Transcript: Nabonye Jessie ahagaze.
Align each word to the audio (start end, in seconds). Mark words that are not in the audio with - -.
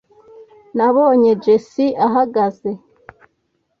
Nabonye 0.77 1.31
Jessie 1.43 1.97
ahagaze. 2.07 2.71